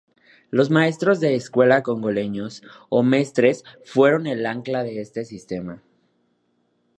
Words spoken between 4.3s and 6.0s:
ancla de este sistema.